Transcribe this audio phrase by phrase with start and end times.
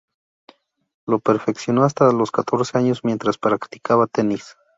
[1.05, 4.57] Lo perfeccionó hasta los catorce años mientras practicaba tenis.